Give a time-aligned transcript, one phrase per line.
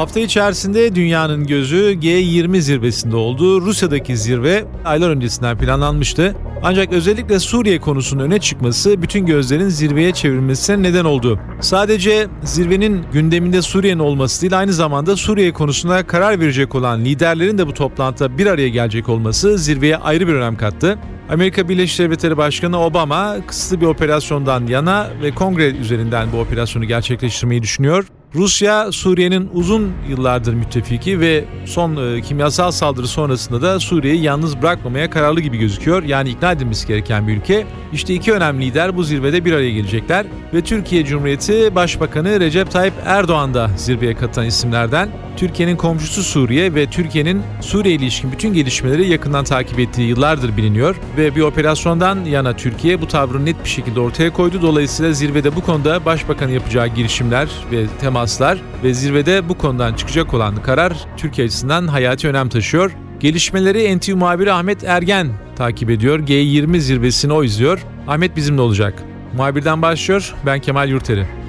[0.00, 3.60] Hafta içerisinde dünyanın gözü G20 zirvesinde oldu.
[3.60, 6.34] Rusya'daki zirve aylar öncesinden planlanmıştı.
[6.62, 11.40] Ancak özellikle Suriye konusunun öne çıkması bütün gözlerin zirveye çevrilmesine neden oldu.
[11.60, 17.66] Sadece zirvenin gündeminde Suriye'nin olması değil aynı zamanda Suriye konusunda karar verecek olan liderlerin de
[17.66, 20.98] bu toplantıda bir araya gelecek olması zirveye ayrı bir önem kattı.
[21.30, 27.62] Amerika Birleşik Devletleri Başkanı Obama kısıtlı bir operasyondan yana ve kongre üzerinden bu operasyonu gerçekleştirmeyi
[27.62, 28.06] düşünüyor.
[28.34, 35.10] Rusya, Suriye'nin uzun yıllardır müttefiki ve son e, kimyasal saldırı sonrasında da Suriye'yi yalnız bırakmamaya
[35.10, 36.02] kararlı gibi gözüküyor.
[36.02, 37.66] Yani ikna edilmesi gereken bir ülke.
[37.92, 42.94] İşte iki önemli lider bu zirvede bir araya gelecekler ve Türkiye Cumhuriyeti Başbakanı Recep Tayyip
[43.04, 45.08] Erdoğan da zirveye katılan isimlerden.
[45.40, 51.36] Türkiye'nin komşusu Suriye ve Türkiye'nin Suriye ilişkin bütün gelişmeleri yakından takip ettiği yıllardır biliniyor ve
[51.36, 54.62] bir operasyondan yana Türkiye bu tavrını net bir şekilde ortaya koydu.
[54.62, 60.56] Dolayısıyla zirvede bu konuda Başbakanın yapacağı girişimler ve temaslar ve zirvede bu konudan çıkacak olan
[60.56, 62.92] karar Türkiye açısından hayati önem taşıyor.
[63.20, 66.18] Gelişmeleri NTV muhabiri Ahmet Ergen takip ediyor.
[66.18, 67.78] G20 zirvesini o izliyor.
[68.08, 69.02] Ahmet bizimle olacak.
[69.36, 70.34] Muhabirden başlıyor.
[70.46, 71.39] Ben Kemal Yurteri.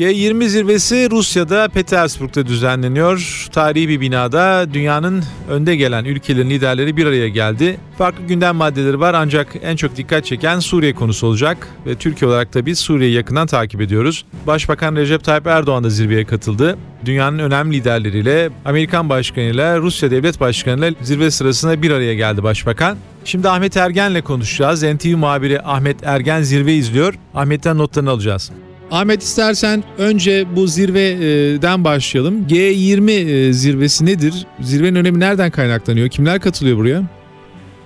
[0.00, 3.46] G20 zirvesi Rusya'da Petersburg'da düzenleniyor.
[3.52, 7.78] Tarihi bir binada dünyanın önde gelen ülkelerin liderleri bir araya geldi.
[7.98, 12.54] Farklı gündem maddeleri var ancak en çok dikkat çeken Suriye konusu olacak ve Türkiye olarak
[12.54, 14.24] da biz Suriye'yi yakından takip ediyoruz.
[14.46, 16.78] Başbakan Recep Tayyip Erdoğan da zirveye katıldı.
[17.04, 22.96] Dünyanın önemli liderleriyle, Amerikan Başkanı'yla, Rusya Devlet Başkanı'yla zirve sırasında bir araya geldi Başbakan.
[23.24, 24.82] Şimdi Ahmet Ergen'le konuşacağız.
[24.82, 27.14] NTV muhabiri Ahmet Ergen zirve izliyor.
[27.34, 28.50] Ahmet'ten notlarını alacağız.
[28.90, 32.46] Ahmet istersen önce bu zirveden başlayalım.
[32.48, 34.46] G20 e, zirvesi nedir?
[34.60, 36.08] Zirvenin önemi nereden kaynaklanıyor?
[36.08, 37.02] Kimler katılıyor buraya?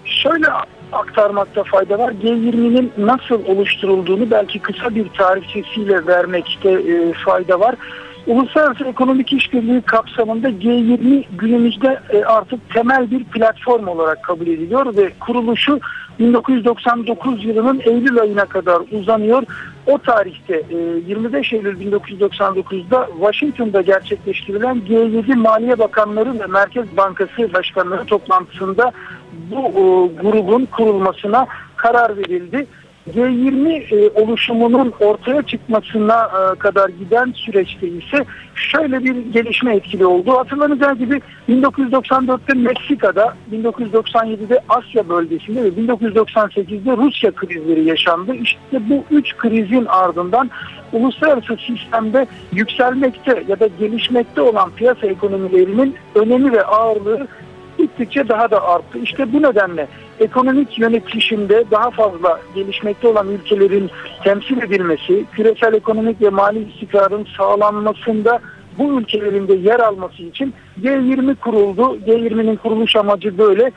[0.05, 0.47] Şöyle
[0.93, 2.13] aktarmakta fayda var.
[2.13, 7.75] G20'nin nasıl oluşturulduğunu belki kısa bir tarihçesiyle vermekte e, fayda var.
[8.27, 15.13] Uluslararası Ekonomik İşbirliği kapsamında G20 günümüzde e, artık temel bir platform olarak kabul ediliyor ve
[15.21, 15.81] kuruluşu
[16.19, 19.43] 1999 yılının Eylül ayına kadar uzanıyor.
[19.87, 20.63] O tarihte
[21.07, 28.93] 25 e, Eylül 1999'da Washington'da gerçekleştirilen G7 Maliye Bakanları ve Merkez Bankası Başkanları toplantısında
[29.51, 29.83] bu e,
[30.23, 32.67] grubun kurulmasına karar verildi.
[33.13, 40.39] G20 e, oluşumunun ortaya çıkmasına e, kadar giden süreçte ise şöyle bir gelişme etkili oldu.
[40.39, 48.35] Hatırlanacağı gibi 1994'te Meksika'da, 1997'de Asya bölgesinde ve 1998'de Rusya krizleri yaşandı.
[48.35, 50.51] İşte bu üç krizin ardından
[50.93, 57.27] uluslararası sistemde yükselmekte ya da gelişmekte olan piyasa ekonomilerinin önemi ve ağırlığı
[57.85, 58.99] gittikçe daha da arttı.
[58.99, 59.89] İşte bu nedenle
[60.21, 63.91] ekonomik yönetişimde daha fazla gelişmekte olan ülkelerin
[64.25, 68.41] temsil edilmesi, küresel ekonomik ve mali istikrarın sağlanmasında
[68.79, 71.97] bu ülkelerin de yer alması için G20 kuruldu.
[72.07, 73.73] G20'nin kuruluş amacı böyle.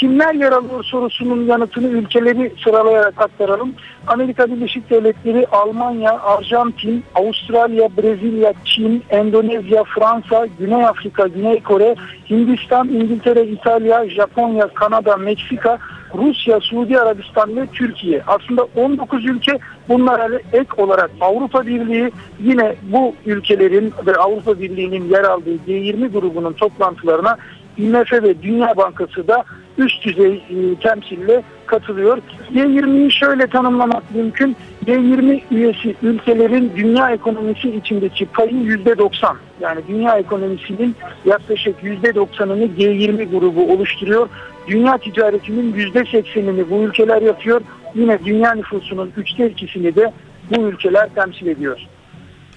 [0.00, 3.74] Kimler yer alıyor sorusunun yanıtını ülkeleri sıralayarak aktaralım.
[4.06, 11.94] Amerika Birleşik Devletleri, Almanya, Arjantin, Avustralya, Brezilya, Çin, Endonezya, Fransa, Güney Afrika, Güney Kore,
[12.30, 15.78] Hindistan, İngiltere, İtalya, Japonya, Kanada, Meksika,
[16.14, 18.22] Rusya, Suudi Arabistan ve Türkiye.
[18.26, 22.12] Aslında 19 ülke bunlara ek olarak Avrupa Birliği
[22.42, 27.36] yine bu ülkelerin ve Avrupa Birliği'nin yer aldığı G20 grubunun toplantılarına
[27.80, 29.44] IMF ve Dünya Bankası da
[29.78, 32.18] üst düzey e, temsille katılıyor.
[32.54, 34.56] G20'yi şöyle tanımlamak mümkün.
[34.86, 39.34] G20 üyesi ülkelerin dünya ekonomisi içindeki payı %90.
[39.60, 44.28] Yani dünya ekonomisinin yaklaşık %90'ını G20 grubu oluşturuyor.
[44.68, 47.60] Dünya ticaretinin %80'ini bu ülkeler yapıyor.
[47.94, 50.12] Yine dünya nüfusunun üçte ikisini de
[50.50, 51.80] bu ülkeler temsil ediyor.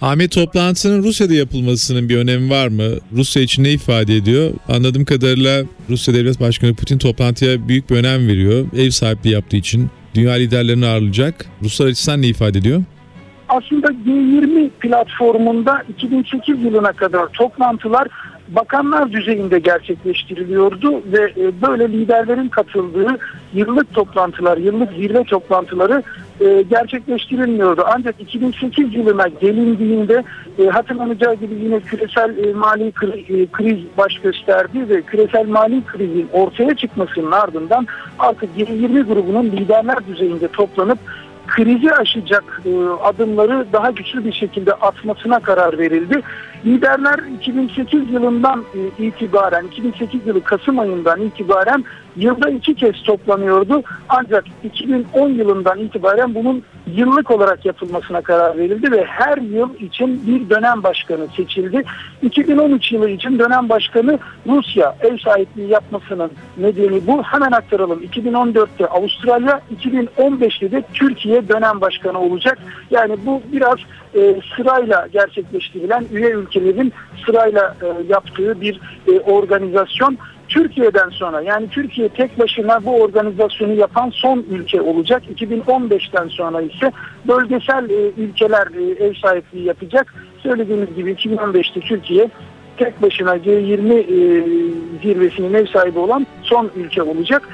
[0.04, 2.84] Ahmet toplantının Rusya'da yapılmasının bir önemi var mı?
[3.16, 4.52] Rusya için ne ifade ediyor?
[4.68, 8.66] Anladığım kadarıyla Rusya Devlet Başkanı Putin toplantıya büyük bir önem veriyor.
[8.78, 11.46] Ev sahipliği yaptığı için dünya liderlerini ağırlayacak.
[11.62, 12.84] Ruslar açısından ne ifade ediyor?
[13.50, 18.08] Aslında G20 platformunda 2008 yılına kadar toplantılar
[18.48, 23.18] bakanlar düzeyinde gerçekleştiriliyordu ve e, böyle liderlerin katıldığı
[23.54, 26.04] yıllık toplantılar, yıllık zirve toplantıları
[26.42, 27.84] e, gerçekleştirilmiyordu.
[27.96, 30.24] Ancak 2008 yılına gelindiğinde
[30.60, 36.30] e, hatırlanacağı gibi yine küresel e, mali kri, kriz baş gösterdi ve küresel mali krizin
[36.34, 37.88] ortaya çıkmasının ardından
[38.20, 41.00] artık G20 grubunun liderler düzeyinde toplanıp
[41.56, 42.70] krizi aşacak e,
[43.04, 46.22] adımları daha güçlü bir şekilde atmasına karar verildi.
[46.66, 48.64] Liderler 2008 yılından
[49.00, 51.86] e, itibaren, 2008 yılı Kasım ayından itibaren
[52.16, 53.84] yılda iki kez toplanıyordu.
[54.10, 60.50] Ancak 2010 yılından itibaren bunun yıllık olarak yapılmasına karar verildi ve her yıl için bir
[60.50, 61.84] dönem başkanı seçildi.
[62.22, 67.24] 2013 yılı için dönem başkanı Rusya ev sahipliği yapmasının nedeni bu.
[67.24, 68.04] Hemen aktaralım.
[68.04, 72.58] 2014'te Avustralya, 2015'te de Türkiye dönem başkanı olacak.
[72.92, 73.78] Yani bu biraz
[74.16, 76.94] e, sırayla gerçekleştirilen üye ülkelerin
[77.26, 80.18] sırayla e, yaptığı bir e, organizasyon.
[80.50, 85.24] Türkiye'den sonra yani Türkiye tek başına bu organizasyonu yapan son ülke olacak.
[85.36, 86.92] 2015'ten sonra ise
[87.28, 90.14] bölgesel e, ülkeler e, ev sahipliği yapacak.
[90.44, 92.30] Söylediğimiz gibi 2015'te Türkiye
[92.78, 94.06] tek başına G20 e,
[95.04, 97.50] zirvesinin ev sahibi olan son ülke olacak.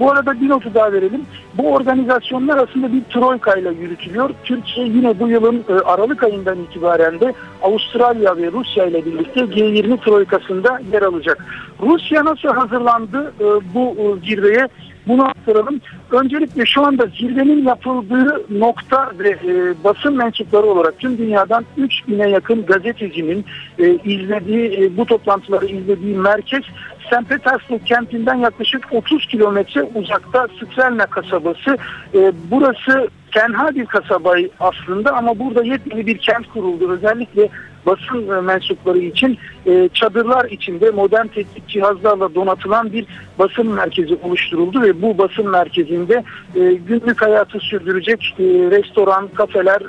[0.00, 1.22] Bu arada bir notu daha verelim.
[1.54, 4.30] Bu organizasyonlar aslında bir troika ile yürütülüyor.
[4.44, 10.00] Türkiye yine bu yılın e, Aralık ayından itibaren de Avustralya ve Rusya ile birlikte G20
[10.04, 11.46] troikasında yer alacak.
[11.82, 13.44] Rusya nasıl hazırlandı e,
[13.74, 14.68] bu e, zirveye?
[15.08, 15.80] Bunu aktaralım.
[16.10, 22.66] Öncelikle şu anda zirvenin yapıldığı nokta ve e, basın mensupları olarak tüm dünyadan 3000'e yakın
[22.66, 23.44] gazetecinin
[23.78, 26.62] e, izlediği, e, bu toplantıları izlediği merkez
[27.06, 27.28] St.
[27.28, 31.78] Petersburg kentinden yaklaşık 30 kilometre uzakta Strelna kasabası.
[32.14, 36.92] E, burası tenha bir kasaba aslında ama burada yepyeni bir kent kuruldu.
[36.92, 37.48] Özellikle
[37.86, 43.06] basın e, mensupları için e, çadırlar içinde modern teknik cihazlarla donatılan bir
[43.38, 48.34] basın merkezi oluşturuldu ve bu basın merkezinde e, günlük hayatı sürdürecek
[48.70, 49.82] restoran, kafeler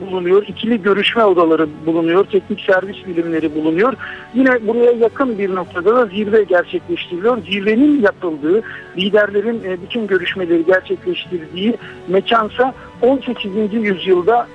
[0.00, 0.44] bulunuyor.
[0.48, 2.24] İkili görüşme odaları bulunuyor.
[2.24, 3.94] Teknik servis bilimleri bulunuyor.
[4.34, 7.38] Yine buraya yakın bir noktada da zirve gerçekleştiriliyor.
[7.42, 8.62] Zirvenin yapıldığı,
[8.96, 11.74] liderlerin bütün görüşmeleri gerçekleştirdiği
[12.08, 13.72] mekansa 18.
[13.72, 14.46] yüzyılda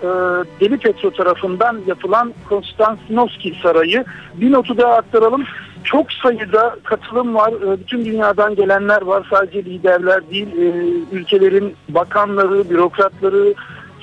[0.60, 4.06] Deli Petro tarafından yapılan Konstantinovski Sarayı.
[4.36, 5.44] Bir notu daha aktaralım.
[5.84, 7.54] Çok sayıda katılım var.
[7.54, 9.28] Ee, bütün dünyadan gelenler var.
[9.30, 13.54] Sadece liderler değil, ee, ülkelerin bakanları, bürokratları,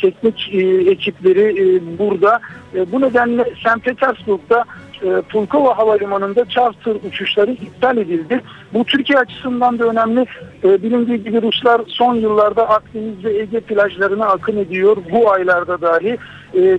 [0.01, 2.41] teknik e, ekipleri e, burada.
[2.75, 3.85] E, bu nedenle St.
[3.85, 4.65] Petersburg'da
[5.29, 8.41] Pulkova Havalimanı'nda charter uçuşları iptal edildi.
[8.73, 10.27] Bu Türkiye açısından da önemli.
[10.65, 14.97] Bilindiği gibi Ruslar son yıllarda Akdeniz ve Ege plajlarına akın ediyor.
[15.13, 16.19] Bu aylarda dahi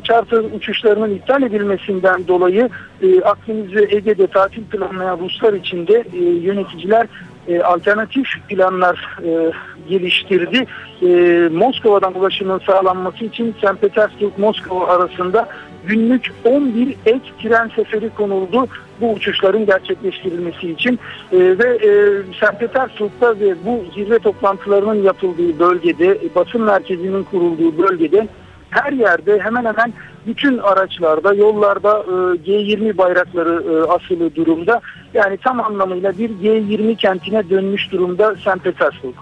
[0.04, 2.70] charter uçuşlarının iptal edilmesinden dolayı
[3.24, 6.04] Akdeniz ve Ege'de tatil planlayan Ruslar için de
[6.42, 7.08] yöneticiler
[7.64, 9.18] alternatif planlar
[9.90, 10.66] geliştirdi.
[11.56, 13.82] Moskova'dan ulaşımın sağlanması için St.
[13.82, 15.50] Petersburg-Moskova arasında
[15.88, 18.68] günlük 11 ek tren seferi konuldu
[19.02, 21.00] bu uçuşların gerçekleştirilmesi için
[21.32, 21.90] e, ve e,
[22.34, 22.60] St.
[22.60, 28.28] Petersburg'da ve bu zirve toplantılarının yapıldığı bölgede basın merkezinin kurulduğu bölgede
[28.70, 29.94] her yerde hemen hemen
[30.28, 32.12] bütün araçlarda, yollarda e,
[32.52, 34.82] G20 bayrakları e, asılı durumda.
[35.14, 38.64] Yani tam anlamıyla bir G20 kentine dönmüş durumda St.
[38.64, 39.14] Petersburg.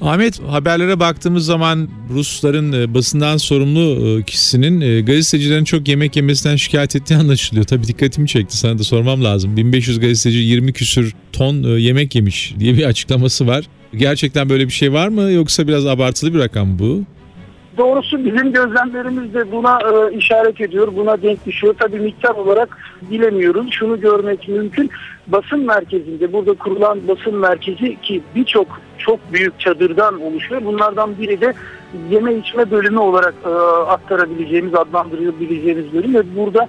[0.00, 7.16] Ahmet haberlere baktığımız zaman Rusların e, basından sorumlu kişisinin gazetecilerin çok yemek yemesinden şikayet ettiği
[7.20, 7.66] anlaşılıyor.
[7.66, 9.56] Tabii dikkatimi çekti sana da sormam lazım.
[9.56, 13.64] 1500 gazeteci 20 küsür ton yemek yemiş diye bir açıklaması var.
[13.96, 17.04] Gerçekten böyle bir şey var mı yoksa biraz abartılı bir rakam bu?
[17.78, 21.74] Doğrusu bizim gözlemlerimiz de buna e, işaret ediyor, buna denk düşüyor.
[21.78, 23.66] Tabii miktar olarak bilemiyoruz.
[23.70, 24.90] Şunu görmek mümkün.
[25.26, 30.64] Basın merkezinde, burada kurulan basın merkezi ki birçok çok büyük çadırdan oluşuyor.
[30.64, 31.54] Bunlardan biri de
[32.10, 33.48] yeme içme bölümü olarak e,
[33.90, 36.66] aktarabileceğimiz, adlandırabileceğimiz bölüm ve burada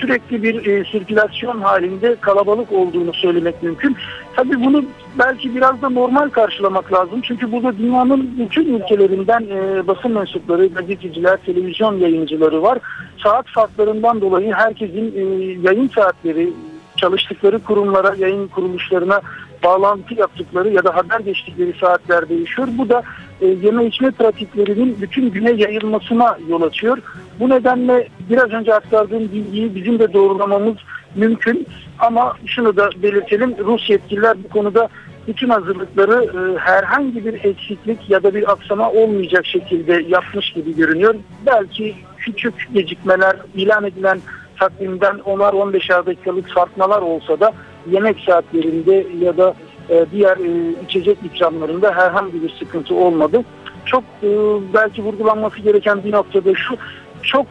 [0.00, 3.96] sürekli bir e, sirkülasyon halinde kalabalık olduğunu söylemek mümkün.
[4.36, 4.84] Tabii bunu
[5.18, 7.20] belki biraz da normal karşılamak lazım.
[7.22, 12.78] Çünkü burada dünyanın bütün ülkelerinden e, basın mensupları, gazeteciler, televizyon yayıncıları var.
[13.24, 15.22] Saat farklarından dolayı herkesin e,
[15.62, 16.52] yayın saatleri,
[16.98, 19.20] çalıştıkları kurumlara, yayın kuruluşlarına
[19.64, 22.68] bağlantı yaptıkları ya da haber geçtikleri saatler değişiyor.
[22.70, 23.02] Bu da
[23.40, 26.98] e, yeme içme pratiklerinin bütün güne yayılmasına yol açıyor.
[27.40, 30.76] Bu nedenle biraz önce aktardığım bilgiyi bizim de doğrulamamız
[31.14, 31.66] mümkün.
[31.98, 33.56] Ama şunu da belirtelim.
[33.58, 34.88] Rus yetkililer bu konuda
[35.28, 41.14] bütün hazırlıkları e, herhangi bir eksiklik ya da bir aksama olmayacak şekilde yapmış gibi görünüyor.
[41.46, 44.20] Belki küçük gecikmeler, ilan edilen
[44.60, 47.52] takvimden 10'ar 15'er dakikalık sarkmalar olsa da
[47.90, 49.54] yemek saatlerinde ya da
[49.90, 53.44] e, diğer e, içecek ikramlarında herhangi bir sıkıntı olmadı.
[53.86, 54.28] çok e,
[54.74, 56.76] belki vurgulanması gereken bir noktada şu
[57.22, 57.46] çok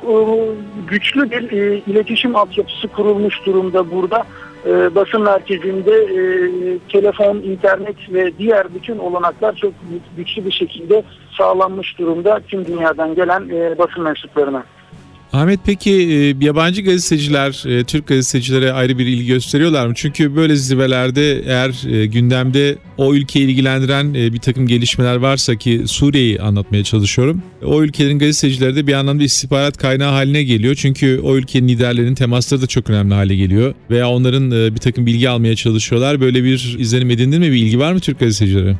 [0.87, 1.51] güçlü bir
[1.87, 4.23] iletişim altyapısı kurulmuş durumda burada.
[4.95, 5.93] Basın merkezinde
[6.89, 9.71] telefon, internet ve diğer bütün olanaklar çok
[10.17, 11.03] güçlü bir şekilde
[11.37, 14.63] sağlanmış durumda tüm dünyadan gelen basın mensuplarına.
[15.33, 19.93] Ahmet peki e, yabancı gazeteciler e, Türk gazetecilere ayrı bir ilgi gösteriyorlar mı?
[19.95, 26.41] Çünkü böyle zirvelerde eğer e, gündemde o ülkeyi ilgilendiren bir takım gelişmeler varsa ki Suriye'yi
[26.41, 27.43] anlatmaya çalışıyorum.
[27.65, 30.75] O ülkelerin gazetecileri de bir anlamda istihbarat kaynağı haline geliyor.
[30.75, 33.73] Çünkü o ülkenin liderlerinin temasları da çok önemli hale geliyor.
[33.89, 36.21] Veya onların bir takım bilgi almaya çalışıyorlar.
[36.21, 37.51] Böyle bir izlenim edindin mi?
[37.51, 38.77] Bir ilgi var mı Türk gazetecilere?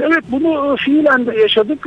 [0.00, 1.86] Evet bunu fiilen de yaşadık.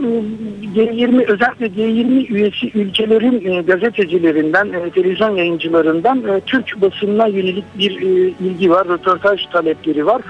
[0.75, 7.91] G20 özellikle G20 üyesi ülkelerin e, gazetecilerinden, e, televizyon yayıncılarından e, Türk basınına yönelik bir
[8.39, 10.22] ilgi var, röportaj talepleri var.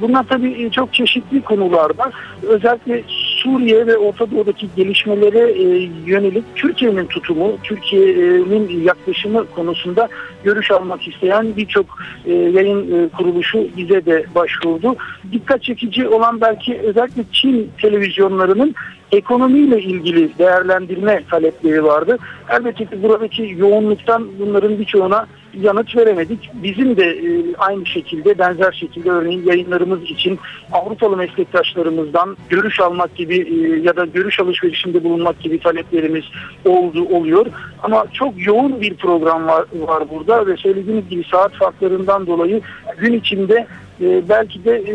[0.00, 2.10] Bunlar tabii çok çeşitli konularda.
[2.42, 3.02] Özellikle
[3.42, 5.52] Suriye ve Orta Doğu'daki gelişmelere
[6.06, 10.08] yönelik Türkiye'nin tutumu, Türkiye'nin yaklaşımı konusunda
[10.44, 11.86] görüş almak isteyen birçok
[12.26, 14.96] yayın kuruluşu bize de başvurdu.
[15.32, 18.74] Dikkat çekici olan belki özellikle Çin televizyonlarının
[19.12, 22.18] ekonomiyle ilgili değerlendirme talepleri vardı.
[22.50, 26.50] Elbette ki buradaki yoğunluktan bunların birçoğuna yanıt veremedik.
[26.54, 30.38] Bizim de e, aynı şekilde benzer şekilde örneğin yayınlarımız için
[30.72, 36.24] Avrupalı meslektaşlarımızdan görüş almak gibi e, ya da görüş alışverişinde bulunmak gibi taleplerimiz
[36.64, 37.46] oldu oluyor.
[37.82, 42.60] Ama çok yoğun bir program var, var burada ve söylediğiniz gibi saat farklarından dolayı
[42.98, 43.66] gün içinde
[44.00, 44.94] e, belki de e,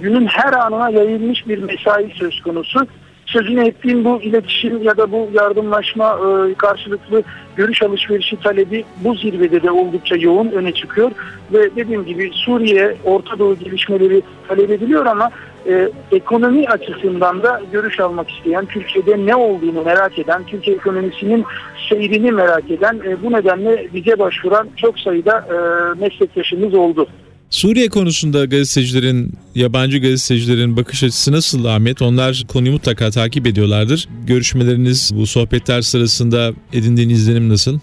[0.00, 2.86] günün her anına yayılmış bir mesai söz konusu.
[3.32, 7.22] Sözünü ettiğim bu iletişim ya da bu yardımlaşma e, karşılıklı
[7.56, 11.10] görüş alışverişi talebi bu zirvede de oldukça yoğun öne çıkıyor.
[11.52, 15.30] Ve dediğim gibi Suriye, Orta Doğu gelişmeleri talep ediliyor ama
[15.66, 21.44] e, ekonomi açısından da görüş almak isteyen, Türkiye'de ne olduğunu merak eden, Türkiye ekonomisinin
[21.88, 25.56] seyrini merak eden e, bu nedenle bize başvuran çok sayıda e,
[26.00, 27.06] meslektaşımız oldu.
[27.50, 32.02] Suriye konusunda gazetecilerin, yabancı gazetecilerin bakış açısı nasıl Ahmet?
[32.02, 34.08] Onlar konuyu mutlaka takip ediyorlardır.
[34.26, 37.78] Görüşmeleriniz, bu sohbetler sırasında edindiğiniz izlenim nasıl?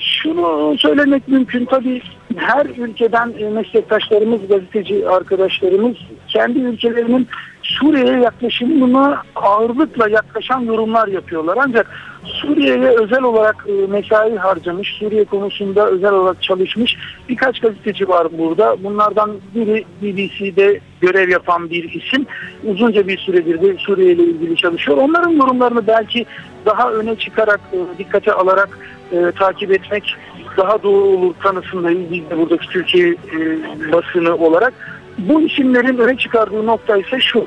[0.00, 2.02] Şunu söylemek mümkün tabii
[2.36, 5.96] her ülkeden meslektaşlarımız, gazeteci arkadaşlarımız
[6.28, 7.28] kendi ülkelerinin
[7.68, 11.58] Suriye'ye yaklaşımına ağırlıkla yaklaşan yorumlar yapıyorlar.
[11.60, 11.90] Ancak
[12.24, 16.96] Suriye'ye özel olarak e, mesai harcamış, Suriye konusunda özel olarak çalışmış
[17.28, 18.76] birkaç gazeteci var burada.
[18.84, 22.26] Bunlardan biri BBC'de görev yapan bir isim.
[22.64, 24.98] Uzunca bir süredir de Suriye ile ilgili çalışıyor.
[24.98, 26.26] Onların yorumlarını belki
[26.66, 28.78] daha öne çıkarak, e, dikkate alarak
[29.12, 30.16] e, takip etmek
[30.56, 33.14] daha doğru olur kanısındayız biz de buradaki Türkiye
[33.92, 34.74] basını olarak.
[35.18, 37.46] Bu isimlerin öne çıkardığı nokta ise şu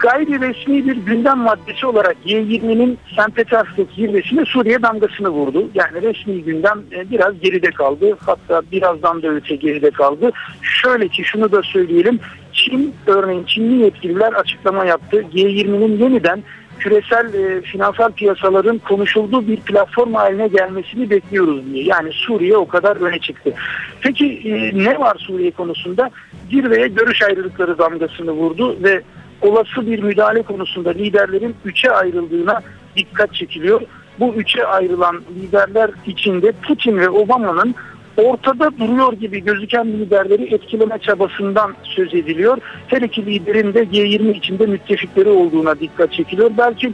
[0.00, 3.34] gayri resmi bir gündem maddesi olarak G20'nin St.
[3.34, 5.70] Petersburg zirvesinde Suriye damgasını vurdu.
[5.74, 8.16] Yani resmi gündem e, biraz geride kaldı.
[8.20, 10.30] Hatta birazdan da öte geride kaldı.
[10.62, 12.20] Şöyle ki şunu da söyleyelim.
[12.52, 15.24] Çin örneğin Çinli yetkililer açıklama yaptı.
[15.34, 16.42] G20'nin yeniden
[16.80, 21.84] küresel e, finansal piyasaların konuşulduğu bir platform haline gelmesini bekliyoruz diye.
[21.84, 23.52] Yani Suriye o kadar öne çıktı.
[24.00, 26.10] Peki e, ne var Suriye konusunda?
[26.50, 29.02] Zirveye görüş ayrılıkları damgasını vurdu ve
[29.42, 32.62] olası bir müdahale konusunda liderlerin üçe ayrıldığına
[32.96, 33.80] dikkat çekiliyor.
[34.20, 37.74] Bu üçe ayrılan liderler içinde Putin ve Obama'nın
[38.20, 42.58] ortada duruyor gibi gözüken liderleri etkileme çabasından söz ediliyor.
[42.86, 46.50] Her iki liderin de G20 içinde müttefikleri olduğuna dikkat çekiliyor.
[46.58, 46.92] Belki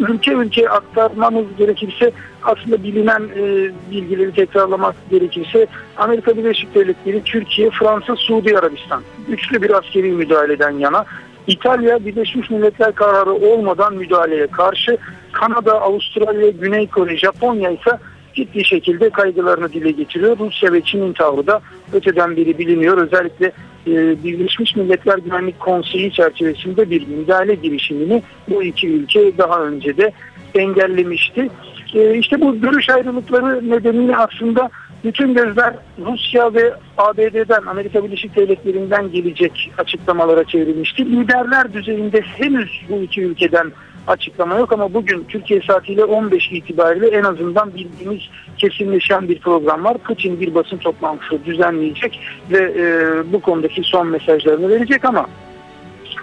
[0.00, 2.12] ülke ülke aktarmamız gerekirse
[2.42, 9.70] aslında bilinen e, bilgileri tekrarlamak gerekirse Amerika Birleşik Devletleri, Türkiye, Fransa, Suudi Arabistan güçlü bir
[9.70, 11.04] askeri müdahaleden yana
[11.46, 14.98] İtalya Birleşmiş Milletler kararı olmadan müdahaleye karşı
[15.32, 17.98] Kanada, Avustralya, Güney Kore, Japonya ise
[18.34, 20.38] ciddi şekilde kaygılarını dile getiriyor.
[20.38, 21.60] Rusya ve Çin'in tavrı da
[21.92, 22.98] öteden beri biliniyor.
[22.98, 23.46] Özellikle
[23.86, 30.12] e, Birleşmiş Milletler Güvenlik Konseyi çerçevesinde bir müdahale girişimini bu iki ülke daha önce de
[30.54, 31.48] engellemişti.
[31.94, 34.70] E, işte bu görüş ayrılıkları nedeniyle aslında
[35.04, 35.74] bütün gözler
[36.06, 41.06] Rusya ve ABD'den, Amerika Birleşik Devletleri'nden gelecek açıklamalara çevrilmişti.
[41.06, 43.72] Liderler düzeyinde henüz bu iki ülkeden
[44.06, 48.20] açıklama yok ama bugün Türkiye saatiyle 15 itibariyle en azından bildiğimiz
[48.58, 49.98] kesinleşen bir program var.
[49.98, 52.84] Putin bir basın toplantısı düzenleyecek ve e,
[53.32, 55.26] bu konudaki son mesajlarını verecek ama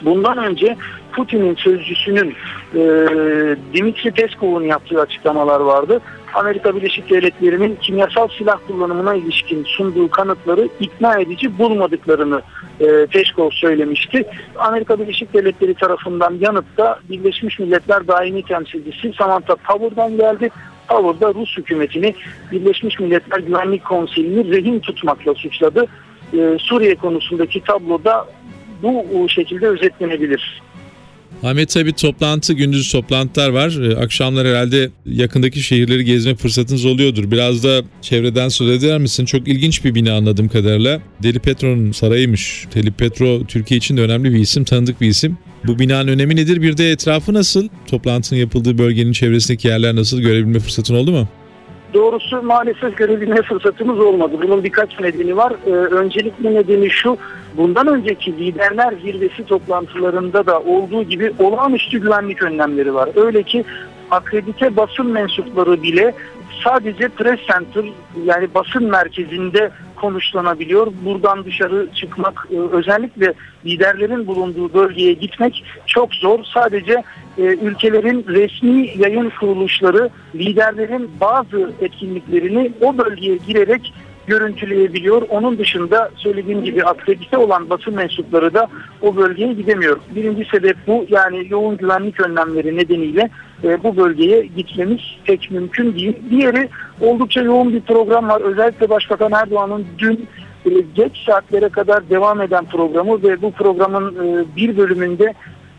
[0.01, 0.75] bundan önce
[1.11, 2.35] Putin'in sözcüsünün
[2.75, 2.81] e,
[3.73, 6.01] Dimitri Peskov'un yaptığı açıklamalar vardı.
[6.33, 12.41] Amerika Birleşik Devletleri'nin kimyasal silah kullanımına ilişkin sunduğu kanıtları ikna edici bulmadıklarını
[12.79, 14.25] e, Peşkov söylemişti.
[14.55, 20.49] Amerika Birleşik Devletleri tarafından yanıtta Birleşmiş Milletler Daimi Temsilcisi Samantha Power'dan geldi.
[20.87, 22.15] Power da Rus hükümetini
[22.51, 25.85] Birleşmiş Milletler Güvenlik Konseyi'ni rehin tutmakla suçladı.
[26.33, 28.27] E, Suriye konusundaki tabloda
[28.83, 30.61] bu şekilde özetlenebilir.
[31.43, 33.71] Ahmet tabi toplantı, gündüz toplantılar var.
[33.81, 37.31] Ee, akşamlar herhalde yakındaki şehirleri gezme fırsatınız oluyordur.
[37.31, 39.25] Biraz da çevreden söz eder misin?
[39.25, 41.01] Çok ilginç bir bina anladığım kadarıyla.
[41.23, 42.65] Deli Petro'nun sarayıymış.
[42.75, 45.37] Deli Petro Türkiye için de önemli bir isim, tanıdık bir isim.
[45.67, 46.61] Bu binanın önemi nedir?
[46.61, 47.67] Bir de etrafı nasıl?
[47.87, 50.21] Toplantının yapıldığı bölgenin çevresindeki yerler nasıl?
[50.21, 51.27] Görebilme fırsatın oldu mu?
[51.93, 54.33] Doğrusu maalesef görebilme fırsatımız olmadı.
[54.43, 55.53] Bunun birkaç nedeni var.
[55.67, 57.17] Ee, öncelikli nedeni şu,
[57.57, 63.09] bundan önceki liderler zirvesi toplantılarında da olduğu gibi olağanüstü güvenlik önlemleri var.
[63.15, 63.63] Öyle ki
[64.11, 66.13] akredite basın mensupları bile
[66.63, 67.85] sadece press center
[68.25, 70.87] yani basın merkezinde konuşlanabiliyor.
[71.05, 73.33] Buradan dışarı çıkmak e, özellikle
[73.65, 76.39] liderlerin bulunduğu bölgeye gitmek çok zor.
[76.53, 77.03] Sadece
[77.37, 83.93] e, ülkelerin resmi yayın kuruluşları liderlerin bazı etkinliklerini o bölgeye girerek
[84.29, 85.21] görüntüleyebiliyor.
[85.29, 88.67] Onun dışında söylediğim gibi akredite olan basın mensupları da
[89.01, 89.97] o bölgeye gidemiyor.
[90.15, 91.05] Birinci sebep bu.
[91.09, 93.29] Yani yoğun güvenlik önlemleri nedeniyle
[93.63, 96.17] e, bu bölgeye gitmemiz pek mümkün değil.
[96.29, 96.69] Diğeri
[97.01, 98.41] oldukça yoğun bir program var.
[98.41, 100.27] Özellikle Başbakan Erdoğan'ın dün
[100.65, 105.33] e, geç saatlere kadar devam eden programı ve bu programın e, bir bölümünde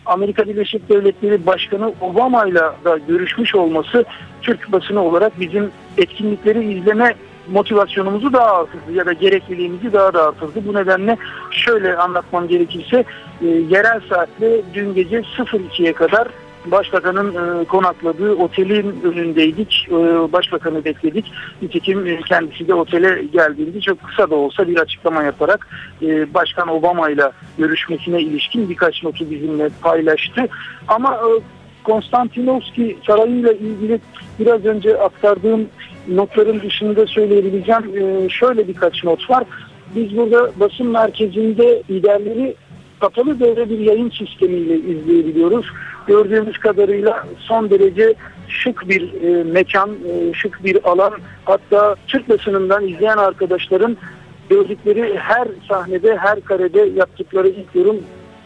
[0.07, 4.05] Amerika Birleşik Devletleri Başkanı Obama ile da görüşmüş olması
[4.43, 7.15] Türk basını olarak bizim etkinlikleri izleme
[7.49, 10.67] motivasyonumuzu daha artırdı ya da gerekliliğimizi daha da artırdı.
[10.67, 11.17] Bu nedenle
[11.51, 13.05] şöyle anlatmam gerekirse
[13.43, 16.29] e, yerel saatle dün gece 02'ye kadar
[16.67, 19.89] Başbakanın e, konakladığı otelin önündeydik.
[19.91, 19.93] E,
[20.33, 21.33] başbakanı bekledik.
[21.63, 25.69] Nitekim e, kendisi de otele geldiğinde çok kısa da olsa bir açıklama yaparak
[26.03, 30.49] e, Başkan Obama ile görüşmesine ilişkin birkaç notu bizimle paylaştı.
[30.89, 31.29] Ama e,
[31.85, 34.01] Konstantinovski Sarayı'yla ilgili
[34.39, 35.69] biraz önce aktardığım
[36.09, 39.45] notların dışında söyleyebileceğim e, şöyle birkaç not var.
[39.97, 42.55] Biz burada basın merkezinde liderleri
[43.01, 45.67] kapalı devre bir yayın sistemiyle izleyebiliyoruz.
[46.07, 48.15] Gördüğümüz kadarıyla son derece
[48.49, 51.13] şık bir e, mekan, e, şık bir alan.
[51.45, 53.97] Hatta Türk basınından izleyen arkadaşların
[54.51, 57.97] gördükleri her sahnede, her karede yaptıkları ilk yorum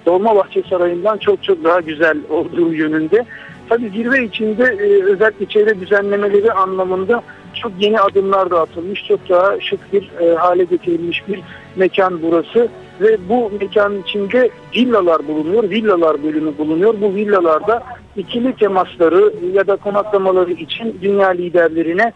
[0.06, 3.24] Dolmabahçe Sarayı'ndan çok çok daha güzel olduğu yönünde.
[3.68, 7.22] Tabii zirve içinde e, özellikle çevre düzenlemeleri anlamında
[7.64, 9.04] çok yeni adımlar da atılmış.
[9.08, 11.40] Çok daha şık bir e, hale getirilmiş bir
[11.76, 12.68] mekan burası.
[13.00, 15.70] Ve bu mekanın içinde villalar bulunuyor.
[15.70, 16.94] Villalar bölümü bulunuyor.
[17.00, 17.82] Bu villalarda
[18.16, 22.12] ikili temasları ya da konaklamaları için dünya liderlerine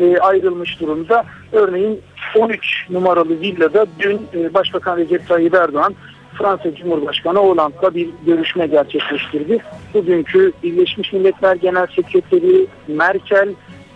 [0.00, 1.24] e, ayrılmış durumda.
[1.52, 2.00] Örneğin
[2.38, 5.94] 13 numaralı villada dün e, Başbakan Recep Tayyip Erdoğan
[6.38, 9.58] Fransa Cumhurbaşkanı Hollande'la bir görüşme gerçekleştirdi.
[9.94, 13.48] Bugünkü Birleşmiş Milletler Genel Sekreteri Merkel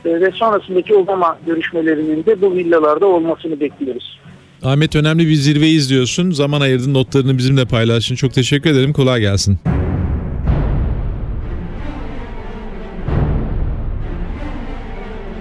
[0.05, 4.21] ve sonrasındaki Obama görüşmelerinin de bu villalarda olmasını bekliyoruz.
[4.63, 6.31] Ahmet önemli bir zirve izliyorsun.
[6.31, 8.15] Zaman ayırdın notlarını bizimle paylaştın.
[8.15, 8.93] Çok teşekkür ederim.
[8.93, 9.59] Kolay gelsin.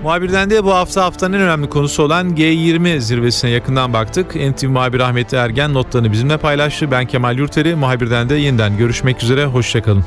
[0.04, 4.36] Muhabirden de bu hafta haftanın en önemli konusu olan G20 zirvesine yakından baktık.
[4.36, 6.92] NTV muhabir Ahmet Ergen notlarını bizimle paylaştı.
[6.92, 7.76] Ben Kemal Yurteri.
[7.76, 9.46] Muhabirden de yeniden görüşmek üzere.
[9.46, 10.04] Hoşçakalın.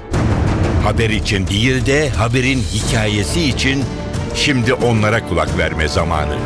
[0.85, 3.83] Haber için değil de haberin hikayesi için
[4.37, 6.37] şimdi onlara kulak verme zamanı.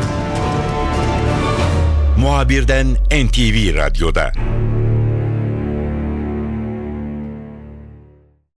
[2.17, 4.31] Muhabirden NTV Radyo'da.